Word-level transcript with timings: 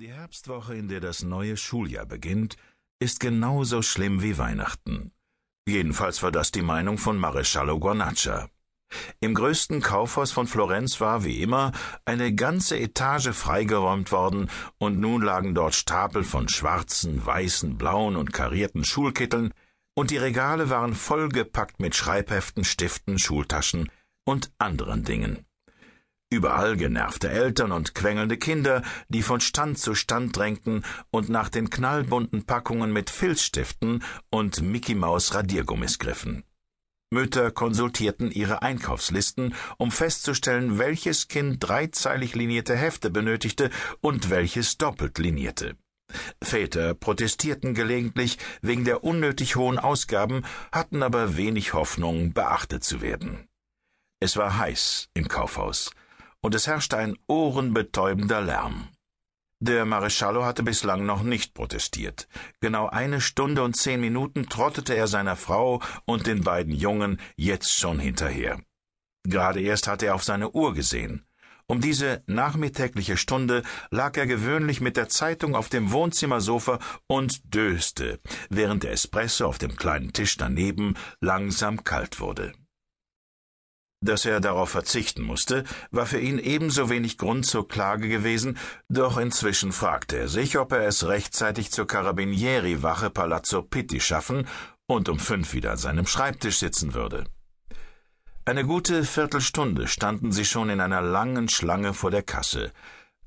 Die 0.00 0.12
Herbstwoche, 0.12 0.76
in 0.76 0.86
der 0.86 1.00
das 1.00 1.24
neue 1.24 1.56
Schuljahr 1.56 2.06
beginnt, 2.06 2.56
ist 3.00 3.18
genauso 3.18 3.82
schlimm 3.82 4.22
wie 4.22 4.38
Weihnachten. 4.38 5.10
Jedenfalls 5.66 6.22
war 6.22 6.30
das 6.30 6.52
die 6.52 6.62
Meinung 6.62 6.98
von 6.98 7.18
Maresciallo 7.18 7.80
Guanaccia. 7.80 8.48
Im 9.18 9.34
größten 9.34 9.82
Kaufhaus 9.82 10.30
von 10.30 10.46
Florenz 10.46 11.00
war, 11.00 11.24
wie 11.24 11.42
immer, 11.42 11.72
eine 12.04 12.32
ganze 12.32 12.78
Etage 12.78 13.30
freigeräumt 13.30 14.12
worden, 14.12 14.48
und 14.78 15.00
nun 15.00 15.20
lagen 15.20 15.56
dort 15.56 15.74
Stapel 15.74 16.22
von 16.22 16.48
schwarzen, 16.48 17.26
weißen, 17.26 17.76
blauen 17.76 18.14
und 18.14 18.32
karierten 18.32 18.84
Schulkitteln, 18.84 19.52
und 19.96 20.12
die 20.12 20.18
Regale 20.18 20.70
waren 20.70 20.94
vollgepackt 20.94 21.80
mit 21.80 21.96
Schreibheften, 21.96 22.64
Stiften, 22.64 23.18
Schultaschen 23.18 23.90
und 24.24 24.52
anderen 24.58 25.02
Dingen. 25.02 25.47
Überall 26.30 26.76
genervte 26.76 27.30
Eltern 27.30 27.72
und 27.72 27.94
quengelnde 27.94 28.36
Kinder, 28.36 28.82
die 29.08 29.22
von 29.22 29.40
Stand 29.40 29.78
zu 29.78 29.94
Stand 29.94 30.36
drängten 30.36 30.84
und 31.10 31.30
nach 31.30 31.48
den 31.48 31.70
knallbunten 31.70 32.44
Packungen 32.44 32.92
mit 32.92 33.08
Filzstiften 33.08 34.04
und 34.28 34.60
Mickey 34.60 34.94
Maus 34.94 35.34
Radiergummis 35.34 35.98
griffen. 35.98 36.44
Mütter 37.10 37.50
konsultierten 37.50 38.30
ihre 38.30 38.60
Einkaufslisten, 38.60 39.54
um 39.78 39.90
festzustellen, 39.90 40.78
welches 40.78 41.28
Kind 41.28 41.66
dreizeilig 41.66 42.34
linierte 42.34 42.76
Hefte 42.76 43.08
benötigte 43.08 43.70
und 44.02 44.28
welches 44.28 44.76
doppelt 44.76 45.16
linierte. 45.16 45.78
Väter 46.42 46.92
protestierten 46.92 47.72
gelegentlich 47.72 48.36
wegen 48.60 48.84
der 48.84 49.02
unnötig 49.02 49.56
hohen 49.56 49.78
Ausgaben, 49.78 50.44
hatten 50.72 51.02
aber 51.02 51.38
wenig 51.38 51.72
Hoffnung, 51.72 52.34
beachtet 52.34 52.84
zu 52.84 53.00
werden. 53.00 53.48
Es 54.20 54.36
war 54.36 54.58
heiß 54.58 55.08
im 55.14 55.28
Kaufhaus 55.28 55.90
und 56.42 56.54
es 56.54 56.66
herrschte 56.66 56.96
ein 56.96 57.16
ohrenbetäubender 57.26 58.40
Lärm. 58.40 58.88
Der 59.60 59.84
Maresciallo 59.84 60.44
hatte 60.44 60.62
bislang 60.62 61.04
noch 61.04 61.22
nicht 61.22 61.52
protestiert. 61.52 62.28
Genau 62.60 62.88
eine 62.88 63.20
Stunde 63.20 63.64
und 63.64 63.74
zehn 63.74 64.00
Minuten 64.00 64.48
trottete 64.48 64.94
er 64.94 65.08
seiner 65.08 65.34
Frau 65.34 65.82
und 66.04 66.28
den 66.28 66.44
beiden 66.44 66.72
Jungen 66.72 67.20
jetzt 67.36 67.76
schon 67.76 67.98
hinterher. 67.98 68.60
Gerade 69.24 69.60
erst 69.60 69.88
hatte 69.88 70.06
er 70.06 70.14
auf 70.14 70.22
seine 70.22 70.52
Uhr 70.52 70.74
gesehen. 70.74 71.24
Um 71.66 71.82
diese 71.82 72.22
nachmittägliche 72.26 73.18
Stunde 73.18 73.62
lag 73.90 74.16
er 74.16 74.26
gewöhnlich 74.26 74.80
mit 74.80 74.96
der 74.96 75.08
Zeitung 75.08 75.54
auf 75.54 75.68
dem 75.68 75.92
Wohnzimmersofa 75.92 76.78
und 77.08 77.54
döste, 77.54 78.20
während 78.48 78.84
der 78.84 78.92
Espresso 78.92 79.46
auf 79.46 79.58
dem 79.58 79.76
kleinen 79.76 80.14
Tisch 80.14 80.38
daneben 80.38 80.94
langsam 81.20 81.84
kalt 81.84 82.20
wurde. 82.20 82.54
Dass 84.00 84.24
er 84.24 84.40
darauf 84.40 84.70
verzichten 84.70 85.22
musste, 85.22 85.64
war 85.90 86.06
für 86.06 86.20
ihn 86.20 86.38
ebenso 86.38 86.88
wenig 86.88 87.18
Grund 87.18 87.46
zur 87.46 87.66
Klage 87.66 88.08
gewesen, 88.08 88.56
doch 88.88 89.18
inzwischen 89.18 89.72
fragte 89.72 90.16
er 90.16 90.28
sich, 90.28 90.56
ob 90.56 90.72
er 90.72 90.86
es 90.86 91.08
rechtzeitig 91.08 91.72
zur 91.72 91.86
Carabinieri-Wache 91.86 93.10
Palazzo 93.10 93.62
Pitti 93.62 94.00
schaffen 94.00 94.46
und 94.86 95.08
um 95.08 95.18
fünf 95.18 95.52
wieder 95.52 95.72
an 95.72 95.78
seinem 95.78 96.06
Schreibtisch 96.06 96.58
sitzen 96.58 96.94
würde. 96.94 97.24
Eine 98.44 98.64
gute 98.64 99.04
Viertelstunde 99.04 99.88
standen 99.88 100.32
sie 100.32 100.44
schon 100.44 100.70
in 100.70 100.80
einer 100.80 101.02
langen 101.02 101.48
Schlange 101.48 101.92
vor 101.92 102.10
der 102.12 102.22
Kasse, 102.22 102.72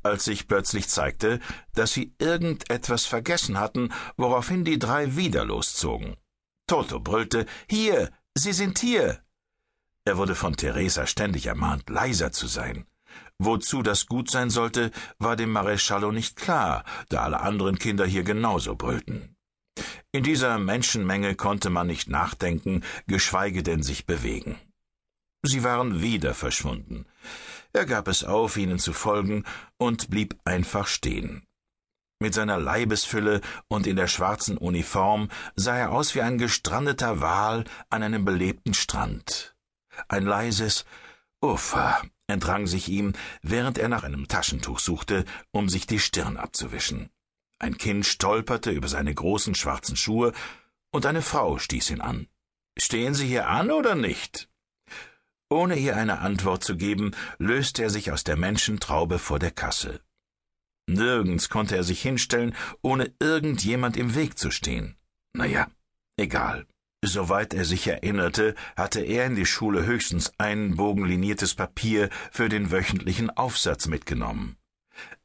als 0.04 0.24
sich 0.24 0.48
plötzlich 0.48 0.88
zeigte, 0.88 1.40
dass 1.76 1.92
sie 1.92 2.16
irgendetwas 2.18 3.06
vergessen 3.06 3.60
hatten, 3.60 3.94
woraufhin 4.16 4.64
die 4.64 4.80
drei 4.80 5.18
wieder 5.18 5.46
loszogen. 5.46 6.16
Toto 6.66 7.02
brüllte 7.02 7.46
Hier. 7.70 8.10
Sie 8.34 8.54
sind 8.54 8.80
hier. 8.80 9.22
Er 10.06 10.18
wurde 10.18 10.36
von 10.36 10.56
Theresa 10.56 11.06
ständig 11.06 11.46
ermahnt, 11.46 11.90
leiser 11.90 12.32
zu 12.32 12.48
sein. 12.48 12.86
Wozu 13.38 13.82
das 13.82 14.08
gut 14.08 14.30
sein 14.30 14.50
sollte, 14.50 14.92
war 15.20 15.36
dem 15.36 15.52
Maresciallo 15.52 16.12
nicht 16.12 16.36
klar, 16.36 16.84
da 17.10 17.24
alle 17.24 17.42
anderen 17.42 17.78
Kinder 17.78 18.06
hier 18.06 18.24
genauso 18.24 18.76
brüllten. 18.76 19.36
In 20.12 20.24
dieser 20.24 20.60
Menschenmenge 20.60 21.36
konnte 21.36 21.70
man 21.70 21.88
nicht 21.88 22.10
nachdenken, 22.10 22.84
geschweige 23.08 23.64
denn 23.64 23.84
sich 23.84 24.06
bewegen. 24.06 24.58
Sie 25.44 25.64
waren 25.64 26.02
wieder 26.02 26.34
verschwunden. 26.34 27.06
Er 27.74 27.86
gab 27.86 28.08
es 28.08 28.24
auf, 28.24 28.58
ihnen 28.58 28.80
zu 28.80 28.94
folgen, 28.94 29.44
und 29.78 30.09
blieb 30.09 30.36
einfach 30.44 30.88
stehen. 30.88 31.48
Mit 32.20 32.36
seiner 32.36 32.59
Leibesfülle 32.59 33.42
und 33.68 33.88
in 33.88 33.96
der 33.96 34.08
schwarzen 34.08 34.58
Uniform 34.58 35.30
sah 35.56 35.78
er 35.78 35.92
aus 35.92 36.14
wie 36.14 36.22
ein 36.22 36.38
gestrandeter 36.38 37.22
Wal 37.22 37.64
an 37.90 38.04
einem 38.04 38.25
belebten 38.25 38.75
Strand. 38.75 39.56
Ein 40.07 40.25
leises 40.25 40.85
Uffa 41.41 42.01
entrang 42.28 42.67
sich 42.67 42.88
ihm, 42.88 43.13
während 43.41 43.78
er 43.78 43.89
nach 43.89 44.03
einem 44.03 44.28
Taschentuch 44.28 44.79
suchte, 44.79 45.25
um 45.51 45.69
sich 45.69 45.85
die 45.85 46.00
Stirn 46.00 46.38
abzuwischen. 46.38 47.09
Ein 47.59 47.78
Kind 47.78 48.06
stolperte 48.06 48.72
über 48.72 48.88
seine 48.88 49.13
großen 49.13 49.56
schwarzen 49.56 49.95
Schuhe, 49.95 50.34
und 50.91 51.06
eine 51.06 51.22
Frau 51.22 51.57
stieß 51.57 51.91
ihn 51.91 52.01
an. 52.01 52.28
Stehen 52.78 53.13
Sie 53.13 53.28
hier 53.28 53.47
an 53.47 53.72
oder 53.72 53.95
nicht? 53.95 54.50
Ohne 55.50 55.75
ihr 55.75 55.97
eine 55.97 56.19
Antwort 56.19 56.63
zu 56.63 56.78
geben, 56.78 57.12
löste 57.38 57.83
er 57.83 57.89
sich 57.89 58.12
aus 58.12 58.23
der 58.23 58.38
Menschentraube 58.38 59.19
vor 59.19 59.38
der 59.38 59.51
Kasse. 59.51 60.01
Nirgends 60.88 61.50
konnte 61.50 61.75
er 61.75 61.83
sich 61.83 62.01
hinstellen, 62.01 62.56
ohne 62.81 63.13
irgendjemand 63.19 63.97
im 63.97 64.16
Weg 64.16 64.38
zu 64.38 64.51
stehen. 64.51 64.97
Na 65.33 65.45
ja, 65.45 65.69
egal. 66.18 66.66
Soweit 67.03 67.53
er 67.56 67.66
sich 67.66 67.88
erinnerte, 67.88 68.53
hatte 68.75 69.01
er 69.01 69.25
in 69.25 69.35
die 69.35 69.47
Schule 69.47 69.85
höchstens 69.85 70.31
ein 70.38 70.75
bogenliniertes 70.75 71.56
Papier 71.56 72.09
für 72.31 72.47
den 72.47 72.72
wöchentlichen 72.72 73.31
Aufsatz 73.31 73.88
mitgenommen. 73.88 74.57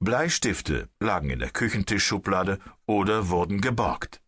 Bleistifte 0.00 0.88
lagen 1.00 1.28
in 1.28 1.38
der 1.38 1.50
Küchentischschublade 1.50 2.59
oder 2.87 3.28
wurden 3.28 3.60
geborgt. 3.60 4.20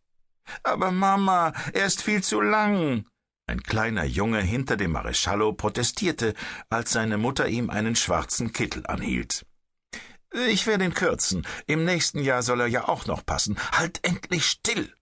Aber 0.62 0.90
Mama, 0.90 1.52
er 1.72 1.86
ist 1.86 2.02
viel 2.02 2.22
zu 2.22 2.40
lang. 2.42 3.06
Ein 3.46 3.62
kleiner 3.62 4.04
Junge 4.04 4.42
hinter 4.42 4.76
dem 4.76 4.92
Maresciallo 4.92 5.54
protestierte, 5.54 6.34
als 6.68 6.92
seine 6.92 7.16
Mutter 7.16 7.48
ihm 7.48 7.70
einen 7.70 7.96
schwarzen 7.96 8.52
Kittel 8.52 8.86
anhielt. 8.86 9.46
Ich 10.46 10.66
werde 10.66 10.84
ihn 10.84 10.92
kürzen. 10.92 11.46
Im 11.66 11.86
nächsten 11.86 12.18
Jahr 12.18 12.42
soll 12.42 12.60
er 12.60 12.66
ja 12.66 12.88
auch 12.88 13.06
noch 13.06 13.24
passen. 13.24 13.56
Halt 13.72 14.00
endlich 14.02 14.44
still! 14.44 14.92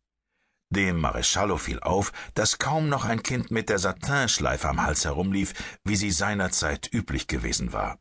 Dem 0.71 1.01
Maresciallo 1.01 1.59
fiel 1.59 1.81
auf, 1.81 2.13
dass 2.35 2.59
kaum 2.59 2.89
noch 2.89 3.05
ein 3.05 3.23
Kind 3.23 3.51
mit 3.51 3.69
der 3.69 3.79
Satinschleife 3.79 4.69
am 4.69 4.83
Hals 4.83 5.05
herumlief, 5.05 5.55
wie 5.85 5.97
sie 5.97 6.11
seinerzeit 6.11 6.91
üblich 6.93 7.29
gewesen 7.29 7.73
war. 7.73 7.99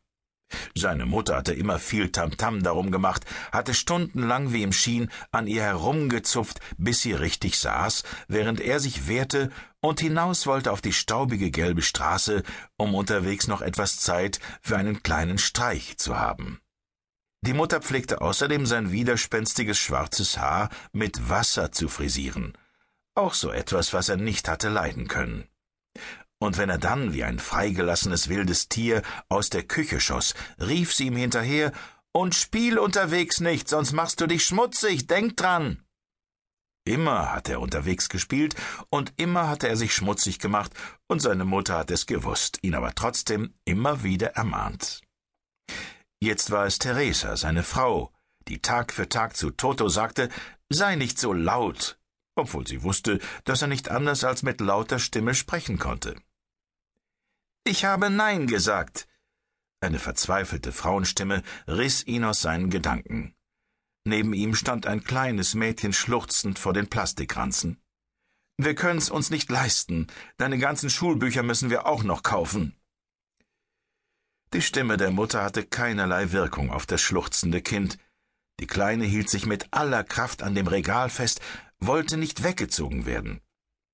Seine 0.74 1.06
Mutter 1.06 1.36
hatte 1.36 1.54
immer 1.54 1.78
viel 1.78 2.10
Tamtam 2.12 2.62
darum 2.62 2.90
gemacht, 2.90 3.24
hatte 3.50 3.74
stundenlang, 3.74 4.52
wie 4.52 4.62
ihm 4.62 4.72
schien, 4.72 5.10
an 5.32 5.46
ihr 5.46 5.62
herumgezupft, 5.62 6.60
bis 6.76 7.02
sie 7.02 7.14
richtig 7.14 7.58
saß, 7.58 8.04
während 8.28 8.60
er 8.60 8.78
sich 8.78 9.08
wehrte 9.08 9.50
und 9.80 10.00
hinaus 10.00 10.46
wollte 10.46 10.72
auf 10.72 10.80
die 10.80 10.92
staubige 10.92 11.50
gelbe 11.50 11.82
Straße, 11.82 12.42
um 12.76 12.94
unterwegs 12.94 13.48
noch 13.48 13.62
etwas 13.62 13.98
Zeit 13.98 14.38
für 14.60 14.76
einen 14.76 15.02
kleinen 15.02 15.38
Streich 15.38 15.98
zu 15.98 16.18
haben. 16.18 16.60
Die 17.46 17.52
Mutter 17.52 17.80
pflegte 17.80 18.22
außerdem 18.22 18.66
sein 18.66 18.90
widerspenstiges 18.90 19.78
schwarzes 19.78 20.36
Haar 20.36 20.68
mit 20.92 21.28
Wasser 21.28 21.70
zu 21.70 21.88
frisieren. 21.88 22.58
Auch 23.14 23.34
so 23.34 23.52
etwas, 23.52 23.92
was 23.92 24.08
er 24.08 24.16
nicht 24.16 24.48
hatte 24.48 24.68
leiden 24.68 25.06
können. 25.06 25.46
Und 26.40 26.58
wenn 26.58 26.70
er 26.70 26.78
dann 26.78 27.14
wie 27.14 27.22
ein 27.22 27.38
freigelassenes 27.38 28.28
wildes 28.28 28.68
Tier 28.68 29.02
aus 29.28 29.48
der 29.48 29.62
Küche 29.62 30.00
schoss, 30.00 30.34
rief 30.58 30.92
sie 30.92 31.06
ihm 31.06 31.16
hinterher 31.16 31.70
Und 32.12 32.34
spiel 32.34 32.78
unterwegs 32.78 33.38
nicht, 33.38 33.68
sonst 33.68 33.92
machst 33.92 34.20
du 34.20 34.26
dich 34.26 34.44
schmutzig, 34.44 35.06
denk 35.06 35.36
dran. 35.36 35.84
Immer 36.84 37.32
hat 37.32 37.48
er 37.48 37.60
unterwegs 37.60 38.08
gespielt, 38.08 38.56
und 38.90 39.12
immer 39.18 39.48
hatte 39.48 39.68
er 39.68 39.76
sich 39.76 39.94
schmutzig 39.94 40.40
gemacht, 40.40 40.72
und 41.06 41.20
seine 41.20 41.44
Mutter 41.44 41.76
hat 41.76 41.92
es 41.92 42.06
gewusst, 42.06 42.58
ihn 42.62 42.74
aber 42.74 42.92
trotzdem 42.94 43.54
immer 43.64 44.02
wieder 44.02 44.30
ermahnt. 44.30 45.02
Jetzt 46.20 46.50
war 46.50 46.66
es 46.66 46.78
Theresa, 46.78 47.36
seine 47.36 47.62
Frau, 47.62 48.12
die 48.48 48.60
Tag 48.60 48.92
für 48.92 49.08
Tag 49.08 49.36
zu 49.36 49.50
Toto 49.50 49.88
sagte, 49.88 50.30
sei 50.70 50.96
nicht 50.96 51.18
so 51.18 51.32
laut, 51.32 51.98
obwohl 52.36 52.66
sie 52.66 52.82
wusste, 52.82 53.18
dass 53.44 53.62
er 53.62 53.68
nicht 53.68 53.90
anders 53.90 54.24
als 54.24 54.42
mit 54.42 54.60
lauter 54.60 54.98
Stimme 54.98 55.34
sprechen 55.34 55.78
konnte. 55.78 56.16
Ich 57.64 57.84
habe 57.84 58.10
Nein 58.10 58.46
gesagt. 58.46 59.08
Eine 59.80 59.98
verzweifelte 59.98 60.72
Frauenstimme 60.72 61.42
riss 61.68 62.06
ihn 62.06 62.24
aus 62.24 62.40
seinen 62.40 62.70
Gedanken. 62.70 63.34
Neben 64.04 64.32
ihm 64.32 64.54
stand 64.54 64.86
ein 64.86 65.04
kleines 65.04 65.54
Mädchen 65.54 65.92
schluchzend 65.92 66.58
vor 66.58 66.72
den 66.72 66.88
Plastikranzen. 66.88 67.82
Wir 68.56 68.74
können's 68.74 69.10
uns 69.10 69.28
nicht 69.30 69.50
leisten. 69.50 70.06
Deine 70.38 70.58
ganzen 70.58 70.88
Schulbücher 70.88 71.42
müssen 71.42 71.68
wir 71.68 71.86
auch 71.86 72.04
noch 72.04 72.22
kaufen. 72.22 72.74
Die 74.52 74.62
Stimme 74.62 74.96
der 74.96 75.10
Mutter 75.10 75.42
hatte 75.42 75.64
keinerlei 75.64 76.32
Wirkung 76.32 76.70
auf 76.70 76.86
das 76.86 77.00
schluchzende 77.00 77.62
Kind. 77.62 77.98
Die 78.60 78.66
Kleine 78.66 79.04
hielt 79.04 79.28
sich 79.28 79.44
mit 79.44 79.66
aller 79.72 80.04
Kraft 80.04 80.42
an 80.42 80.54
dem 80.54 80.66
Regal 80.66 81.10
fest, 81.10 81.40
wollte 81.78 82.16
nicht 82.16 82.42
weggezogen 82.42 83.06
werden. 83.06 83.40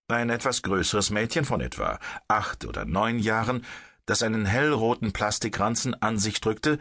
Ein 0.09 0.31
etwas 0.31 0.63
größeres 0.63 1.11
Mädchen 1.11 1.45
von 1.45 1.61
etwa 1.61 1.99
acht 2.29 2.67
oder 2.67 2.85
neun 2.85 3.19
Jahren, 3.19 3.65
das 4.05 4.23
einen 4.23 4.45
hellroten 4.45 5.13
Plastikranzen 5.13 6.01
an 6.01 6.19
sich 6.19 6.41
drückte, 6.41 6.79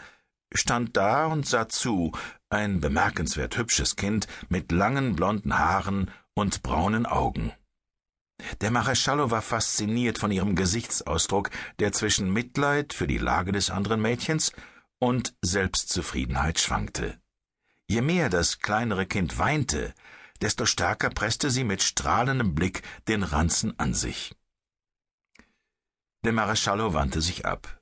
stand 0.53 0.97
da 0.97 1.27
und 1.27 1.47
sah 1.47 1.69
zu, 1.69 2.11
ein 2.49 2.81
bemerkenswert 2.81 3.57
hübsches 3.57 3.95
Kind 3.95 4.27
mit 4.49 4.71
langen 4.71 5.15
blonden 5.15 5.57
Haaren 5.57 6.11
und 6.33 6.61
braunen 6.61 7.05
Augen. 7.05 7.53
Der 8.61 8.71
Mareschallo 8.71 9.31
war 9.31 9.41
fasziniert 9.41 10.17
von 10.17 10.31
ihrem 10.31 10.55
Gesichtsausdruck, 10.55 11.49
der 11.79 11.91
zwischen 11.91 12.31
Mitleid 12.31 12.93
für 12.93 13.07
die 13.07 13.17
Lage 13.17 13.51
des 13.51 13.69
anderen 13.69 14.01
Mädchens 14.01 14.51
und 14.99 15.33
Selbstzufriedenheit 15.41 16.59
schwankte. 16.59 17.19
Je 17.87 18.01
mehr 18.01 18.29
das 18.29 18.59
kleinere 18.59 19.05
Kind 19.05 19.37
weinte, 19.37 19.93
desto 20.41 20.65
stärker 20.65 21.09
presste 21.09 21.49
sie 21.49 21.63
mit 21.63 21.83
strahlendem 21.83 22.55
Blick 22.55 22.83
den 23.07 23.23
Ranzen 23.23 23.77
an 23.79 23.93
sich. 23.93 24.35
Der 26.23 26.33
Mareschallo 26.33 26.93
wandte 26.93 27.21
sich 27.21 27.45
ab. 27.45 27.81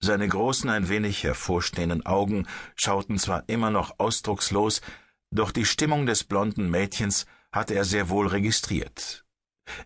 Seine 0.00 0.28
großen, 0.28 0.68
ein 0.68 0.88
wenig 0.88 1.22
hervorstehenden 1.24 2.04
Augen 2.04 2.46
schauten 2.74 3.18
zwar 3.18 3.44
immer 3.48 3.70
noch 3.70 3.98
ausdruckslos, 3.98 4.80
doch 5.30 5.50
die 5.50 5.64
Stimmung 5.64 6.06
des 6.06 6.24
blonden 6.24 6.70
Mädchens 6.70 7.26
hatte 7.52 7.74
er 7.74 7.84
sehr 7.84 8.08
wohl 8.08 8.26
registriert. 8.26 9.23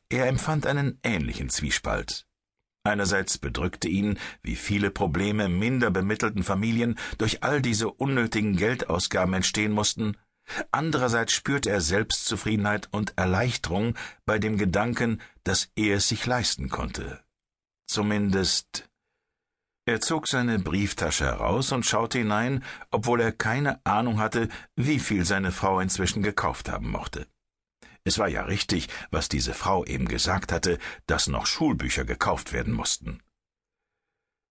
Er 0.09 0.27
empfand 0.27 0.67
einen 0.67 0.99
ähnlichen 1.03 1.49
Zwiespalt. 1.49 2.27
Einerseits 2.85 3.39
bedrückte 3.39 3.89
ihn, 3.89 4.19
wie 4.43 4.57
viele 4.57 4.91
Probleme 4.91 5.49
minder 5.49 5.91
bemittelten 5.91 6.43
Familien 6.43 6.99
durch 7.19 7.43
all 7.43 7.61
diese 7.61 7.91
unnötigen 7.91 8.57
Geldausgaben 8.57 9.35
entstehen 9.35 9.73
mussten, 9.73 10.17
andererseits 10.71 11.35
spürte 11.35 11.71
er 11.71 11.81
Selbstzufriedenheit 11.81 12.89
und 12.91 13.13
Erleichterung 13.17 13.95
bei 14.25 14.39
dem 14.39 14.57
Gedanken, 14.57 15.21
dass 15.45 15.71
er 15.77 15.97
es 15.97 16.09
sich 16.09 16.25
leisten 16.25 16.71
konnte. 16.71 17.23
Zumindest 17.87 18.89
er 19.85 20.01
zog 20.03 20.29
seine 20.29 20.59
Brieftasche 20.59 21.25
heraus 21.25 21.73
und 21.73 21.87
schaute 21.87 22.19
hinein, 22.19 22.63
obwohl 22.91 23.23
er 23.23 23.33
keine 23.33 23.85
Ahnung 23.87 24.19
hatte, 24.19 24.51
wie 24.77 24.99
viel 24.99 25.25
seine 25.25 25.51
Frau 25.51 25.81
inzwischen 25.81 26.23
gekauft 26.23 26.69
haben 26.69 26.91
mochte. 26.91 27.27
Es 28.05 28.19
war 28.19 28.29
ja 28.29 28.43
richtig, 28.43 28.89
was 29.11 29.29
diese 29.29 29.55
Frau 29.55 29.85
eben 29.85 30.09
gesagt 30.09 30.53
hatte, 30.53 30.79
dass 31.07 31.27
noch 31.27 31.47
Schulbücher 31.47 32.05
gekauft 32.05 32.53
werden 32.53 32.73
mussten. 32.73 33.23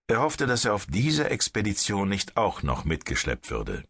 Er 0.06 0.20
hoffte, 0.20 0.46
dass 0.46 0.64
er 0.64 0.74
auf 0.74 0.86
diese 0.86 1.28
Expedition 1.28 2.08
nicht 2.08 2.36
auch 2.36 2.62
noch 2.62 2.84
mitgeschleppt 2.84 3.50
würde. 3.50 3.84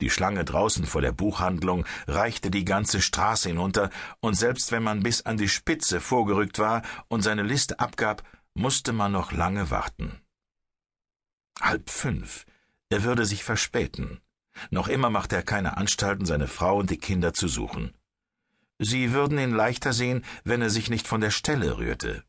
Die 0.00 0.10
Schlange 0.10 0.44
draußen 0.44 0.86
vor 0.86 1.02
der 1.02 1.12
Buchhandlung 1.12 1.84
reichte 2.06 2.50
die 2.50 2.64
ganze 2.64 3.02
Straße 3.02 3.48
hinunter, 3.50 3.90
und 4.20 4.34
selbst 4.34 4.72
wenn 4.72 4.82
man 4.82 5.02
bis 5.02 5.22
an 5.22 5.36
die 5.36 5.48
Spitze 5.48 6.00
vorgerückt 6.00 6.58
war 6.58 6.82
und 7.08 7.22
seine 7.22 7.42
Liste 7.42 7.80
abgab, 7.80 8.22
musste 8.54 8.92
man 8.92 9.12
noch 9.12 9.32
lange 9.32 9.70
warten. 9.70 10.20
Halb 11.60 11.90
fünf. 11.90 12.46
Er 12.88 13.04
würde 13.04 13.26
sich 13.26 13.44
verspäten. 13.44 14.20
Noch 14.70 14.88
immer 14.88 15.10
machte 15.10 15.36
er 15.36 15.42
keine 15.42 15.76
Anstalten, 15.76 16.24
seine 16.24 16.48
Frau 16.48 16.78
und 16.78 16.90
die 16.90 16.98
Kinder 16.98 17.34
zu 17.34 17.46
suchen. 17.46 17.94
Sie 18.82 19.12
würden 19.12 19.38
ihn 19.38 19.52
leichter 19.52 19.92
sehen, 19.92 20.24
wenn 20.42 20.62
er 20.62 20.70
sich 20.70 20.88
nicht 20.88 21.06
von 21.06 21.20
der 21.20 21.30
Stelle 21.30 21.76
rührte. 21.76 22.24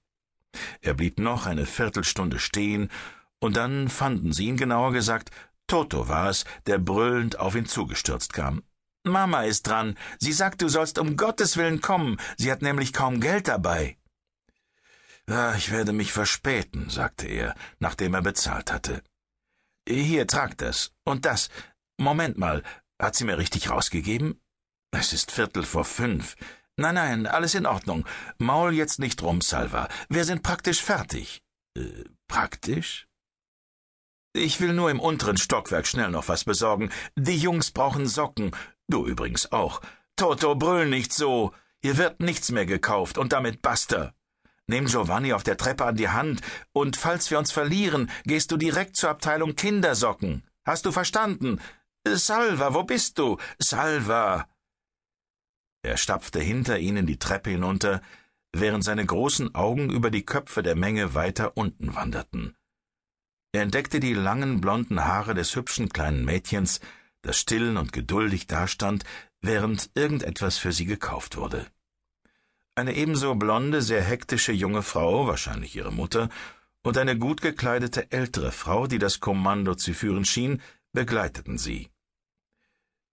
Er 0.81 0.94
blieb 0.94 1.18
noch 1.18 1.45
eine 1.45 1.65
Viertelstunde 1.65 2.39
stehen, 2.39 2.89
und 3.39 3.56
dann 3.56 3.88
fanden 3.89 4.33
sie 4.33 4.48
ihn, 4.48 4.57
genauer 4.57 4.92
gesagt, 4.92 5.31
Toto 5.65 6.09
war 6.09 6.30
es, 6.30 6.44
der 6.68 6.77
brüllend 6.77 7.39
auf 7.39 7.56
ihn 7.56 7.65
zugestürzt 7.65 8.33
kam. 8.33 8.63
Mama 9.03 9.44
ist 9.44 9.65
dran. 9.65 9.98
Sie 10.19 10.33
sagt, 10.33 10.62
du 10.62 10.68
sollst 10.68 11.00
um 11.00 11.15
Gottes 11.15 11.56
Willen 11.56 11.80
kommen. 11.80 12.18
Sie 12.38 12.51
hat 12.51 12.62
nämlich 12.62 12.92
kaum 12.92 13.21
Geld 13.21 13.48
dabei. 13.48 13.98
Ja, 15.27 15.56
ich 15.56 15.71
werde 15.71 15.94
mich 15.94 16.12
verspäten, 16.12 16.89
sagte 16.89 17.27
er, 17.27 17.56
nachdem 17.80 18.13
er 18.13 18.21
bezahlt 18.21 18.71
hatte. 18.74 19.01
Hier, 19.88 20.27
trag 20.27 20.57
das. 20.57 20.92
Und 21.06 21.25
das. 21.25 21.50
Moment 21.98 22.38
mal, 22.38 22.62
hat 23.00 23.15
sie 23.15 23.24
mir 23.24 23.38
richtig 23.38 23.69
rausgegeben? 23.69 24.42
Es 24.92 25.14
ist 25.14 25.32
Viertel 25.32 25.64
vor 25.64 25.86
fünf. 25.86 26.36
Nein, 26.78 26.96
nein, 26.96 27.28
alles 27.28 27.56
in 27.56 27.66
Ordnung. 27.66 28.06
Maul 28.38 28.74
jetzt 28.74 29.00
nicht 29.00 29.22
rum, 29.24 29.42
Salva. 29.42 29.88
Wir 30.10 30.26
sind 30.26 30.44
praktisch 30.44 30.82
fertig. 30.82 31.42
Äh, 31.78 32.04
praktisch? 32.28 33.08
Ich 34.34 34.60
will 34.62 34.74
nur 34.74 34.90
im 34.90 35.00
unteren 35.00 35.38
Stockwerk 35.38 35.88
schnell 35.88 36.10
noch 36.10 36.28
was 36.28 36.44
besorgen. 36.44 36.92
Die 37.16 37.38
Jungs 37.38 37.72
brauchen 37.72 38.08
Socken. 38.08 38.52
Du 38.88 39.06
übrigens 39.06 39.52
auch. 39.52 39.82
Toto, 40.16 40.56
brüll 40.56 40.88
nicht 40.88 41.14
so. 41.14 41.54
Hier 41.82 41.98
wird 41.98 42.20
nichts 42.20 42.52
mehr 42.52 42.66
gekauft 42.66 43.18
und 43.18 43.34
damit 43.34 43.62
basta. 43.62 44.14
Nimm 44.68 44.86
Giovanni 44.86 45.34
auf 45.34 45.44
der 45.44 45.58
Treppe 45.58 45.86
an 45.86 45.96
die 45.96 46.10
Hand 46.10 46.42
und 46.72 46.96
falls 46.96 47.32
wir 47.32 47.40
uns 47.40 47.52
verlieren, 47.52 48.10
gehst 48.24 48.52
du 48.52 48.58
direkt 48.58 48.96
zur 48.96 49.10
Abteilung 49.10 49.56
Kindersocken. 49.56 50.44
Hast 50.66 50.86
du 50.86 50.92
verstanden? 50.92 51.60
Salva, 52.06 52.74
wo 52.74 52.84
bist 52.84 53.18
du? 53.20 53.38
Salva. 53.60 54.48
Er 55.83 55.98
stapfte 55.98 56.39
hinter 56.39 56.80
ihnen 56.80 57.06
die 57.06 57.18
Treppe 57.18 57.50
hinunter, 57.50 58.01
während 58.54 58.83
seine 58.83 59.06
großen 59.06 59.56
Augen 59.56 59.89
über 59.89 60.12
die 60.12 60.25
Köpfe 60.25 60.63
der 60.63 60.75
Menge 60.75 61.13
weiter 61.13 61.57
unten 61.57 61.95
wanderten. 61.95 62.56
Er 63.54 63.63
entdeckte 63.63 64.00
die 64.00 64.13
langen 64.13 64.62
blonden 64.62 65.04
Haare 65.04 65.33
des 65.33 65.56
hübschen 65.56 65.89
kleinen 65.89 66.24
Mädchens, 66.24 66.80
das 67.22 67.38
still 67.38 67.78
und 67.78 67.92
geduldig 67.94 68.48
dastand, 68.48 69.04
während 69.42 69.89
irgendetwas 69.95 70.57
für 70.57 70.72
sie 70.72 70.86
gekauft 70.86 71.36
wurde. 71.36 71.68
Eine 72.75 72.95
ebenso 72.95 73.36
blonde, 73.36 73.81
sehr 73.81 74.01
hektische 74.01 74.54
junge 74.54 74.81
Frau, 74.81 75.27
wahrscheinlich 75.27 75.75
ihre 75.75 75.92
Mutter, 75.92 76.30
und 76.84 76.98
eine 76.98 77.18
gut 77.18 77.42
gekleidete 77.42 78.12
ältere 78.12 78.51
Frau, 78.51 78.88
die 78.88 78.98
das 78.98 79.19
Kommando 79.19 79.75
zu 79.75 79.94
führen 79.94 80.25
schien, 80.25 80.62
begleiteten 80.94 81.57
sie. 81.57 81.89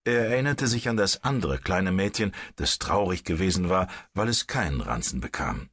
Er 0.08 0.30
erinnerte 0.30 0.66
sich 0.68 0.88
an 0.88 0.96
das 0.96 1.22
andere 1.22 1.58
kleine 1.58 1.92
Mädchen, 1.92 2.32
das 2.56 2.78
traurig 2.78 3.24
gewesen 3.24 3.68
war, 3.68 3.88
weil 4.14 4.28
es 4.28 4.46
keinen 4.46 4.80
Ranzen 4.80 5.20
bekam. 5.20 5.68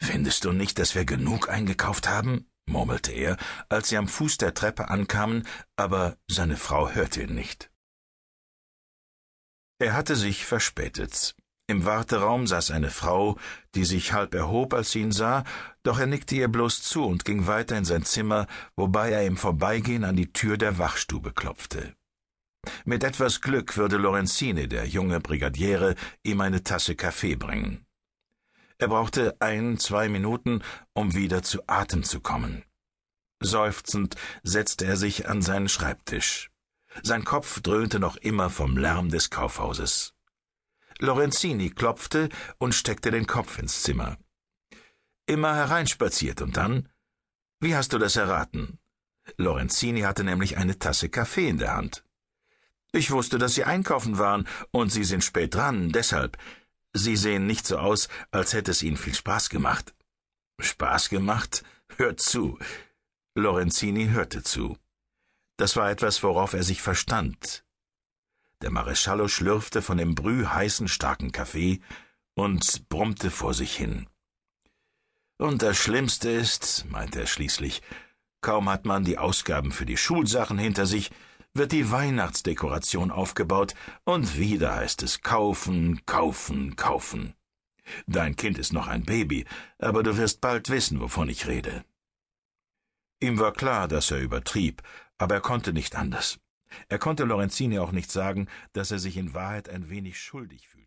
Findest 0.00 0.46
du 0.46 0.52
nicht, 0.52 0.78
dass 0.78 0.94
wir 0.94 1.04
genug 1.04 1.50
eingekauft 1.50 2.08
haben? 2.08 2.46
murmelte 2.64 3.12
er, 3.12 3.36
als 3.68 3.90
sie 3.90 3.98
am 3.98 4.08
Fuß 4.08 4.38
der 4.38 4.54
Treppe 4.54 4.88
ankamen, 4.88 5.46
aber 5.76 6.16
seine 6.26 6.56
Frau 6.56 6.88
hörte 6.88 7.24
ihn 7.24 7.34
nicht. 7.34 7.70
Er 9.78 9.92
hatte 9.92 10.16
sich 10.16 10.46
verspätet. 10.46 11.36
Im 11.66 11.84
Warteraum 11.84 12.46
saß 12.46 12.70
eine 12.70 12.90
Frau, 12.90 13.38
die 13.74 13.84
sich 13.84 14.14
halb 14.14 14.32
erhob, 14.32 14.72
als 14.72 14.92
sie 14.92 15.02
ihn 15.02 15.12
sah, 15.12 15.44
doch 15.82 15.98
er 15.98 16.06
nickte 16.06 16.36
ihr 16.36 16.48
bloß 16.48 16.82
zu 16.82 17.04
und 17.04 17.26
ging 17.26 17.46
weiter 17.46 17.76
in 17.76 17.84
sein 17.84 18.06
Zimmer, 18.06 18.46
wobei 18.74 19.10
er 19.10 19.26
im 19.26 19.36
Vorbeigehen 19.36 20.04
an 20.04 20.16
die 20.16 20.32
Tür 20.32 20.56
der 20.56 20.78
Wachstube 20.78 21.34
klopfte. 21.34 21.94
Mit 22.84 23.04
etwas 23.04 23.40
Glück 23.40 23.76
würde 23.76 23.96
Lorenzini, 23.96 24.68
der 24.68 24.86
junge 24.86 25.20
Brigadiere, 25.20 25.94
ihm 26.22 26.40
eine 26.40 26.62
Tasse 26.62 26.96
Kaffee 26.96 27.36
bringen. 27.36 27.86
Er 28.78 28.88
brauchte 28.88 29.36
ein, 29.40 29.78
zwei 29.78 30.08
Minuten, 30.08 30.62
um 30.92 31.14
wieder 31.14 31.42
zu 31.42 31.62
Atem 31.68 32.02
zu 32.02 32.20
kommen. 32.20 32.64
Seufzend 33.40 34.16
setzte 34.42 34.86
er 34.86 34.96
sich 34.96 35.28
an 35.28 35.42
seinen 35.42 35.68
Schreibtisch. 35.68 36.50
Sein 37.02 37.24
Kopf 37.24 37.60
dröhnte 37.60 37.98
noch 37.98 38.16
immer 38.16 38.50
vom 38.50 38.76
Lärm 38.76 39.08
des 39.08 39.30
Kaufhauses. 39.30 40.14
Lorenzini 40.98 41.70
klopfte 41.70 42.28
und 42.58 42.74
steckte 42.74 43.10
den 43.10 43.26
Kopf 43.26 43.58
ins 43.58 43.82
Zimmer. 43.82 44.18
Immer 45.26 45.54
hereinspaziert 45.54 46.42
und 46.42 46.56
dann? 46.56 46.88
Wie 47.60 47.74
hast 47.74 47.92
du 47.92 47.98
das 47.98 48.16
erraten? 48.16 48.78
Lorenzini 49.36 50.00
hatte 50.02 50.24
nämlich 50.24 50.56
eine 50.56 50.78
Tasse 50.78 51.08
Kaffee 51.08 51.48
in 51.48 51.58
der 51.58 51.74
Hand. 51.74 52.04
Ich 52.92 53.10
wusste, 53.10 53.38
dass 53.38 53.54
Sie 53.54 53.64
einkaufen 53.64 54.18
waren, 54.18 54.46
und 54.70 54.90
Sie 54.90 55.04
sind 55.04 55.24
spät 55.24 55.54
dran, 55.54 55.90
deshalb. 55.92 56.36
Sie 56.92 57.16
sehen 57.16 57.46
nicht 57.46 57.66
so 57.66 57.78
aus, 57.78 58.08
als 58.30 58.52
hätte 58.52 58.70
es 58.70 58.82
Ihnen 58.82 58.98
viel 58.98 59.14
Spaß 59.14 59.48
gemacht. 59.48 59.94
Spaß 60.60 61.08
gemacht? 61.08 61.64
Hört 61.96 62.20
zu. 62.20 62.58
Lorenzini 63.34 64.08
hörte 64.08 64.42
zu. 64.42 64.76
Das 65.56 65.76
war 65.76 65.90
etwas, 65.90 66.22
worauf 66.22 66.52
er 66.52 66.62
sich 66.62 66.82
verstand. 66.82 67.64
Der 68.60 68.70
Mareschallo 68.70 69.26
schlürfte 69.26 69.80
von 69.80 69.96
dem 69.96 70.14
brühheißen 70.14 70.86
starken 70.86 71.32
Kaffee 71.32 71.80
und 72.34 72.88
brummte 72.88 73.30
vor 73.30 73.54
sich 73.54 73.74
hin. 73.74 74.06
Und 75.38 75.62
das 75.62 75.76
Schlimmste 75.78 76.30
ist, 76.30 76.84
meinte 76.90 77.20
er 77.20 77.26
schließlich, 77.26 77.82
kaum 78.42 78.68
hat 78.68 78.84
man 78.84 79.04
die 79.04 79.18
Ausgaben 79.18 79.72
für 79.72 79.86
die 79.86 79.96
Schulsachen 79.96 80.58
hinter 80.58 80.86
sich, 80.86 81.10
wird 81.54 81.72
die 81.72 81.90
Weihnachtsdekoration 81.90 83.10
aufgebaut, 83.10 83.74
und 84.04 84.38
wieder 84.38 84.74
heißt 84.74 85.02
es 85.02 85.20
kaufen, 85.20 86.04
kaufen, 86.06 86.76
kaufen. 86.76 87.34
Dein 88.06 88.36
Kind 88.36 88.58
ist 88.58 88.72
noch 88.72 88.86
ein 88.86 89.04
Baby, 89.04 89.44
aber 89.78 90.02
du 90.02 90.16
wirst 90.16 90.40
bald 90.40 90.70
wissen, 90.70 91.00
wovon 91.00 91.28
ich 91.28 91.46
rede. 91.46 91.84
Ihm 93.20 93.38
war 93.38 93.52
klar, 93.52 93.88
dass 93.88 94.10
er 94.10 94.20
übertrieb, 94.20 94.82
aber 95.18 95.36
er 95.36 95.40
konnte 95.40 95.72
nicht 95.72 95.94
anders. 95.94 96.38
Er 96.88 96.98
konnte 96.98 97.24
Lorenzini 97.24 97.78
auch 97.78 97.92
nicht 97.92 98.10
sagen, 98.10 98.48
dass 98.72 98.90
er 98.90 98.98
sich 98.98 99.16
in 99.16 99.34
Wahrheit 99.34 99.68
ein 99.68 99.90
wenig 99.90 100.18
schuldig 100.18 100.68
fühlte. 100.68 100.82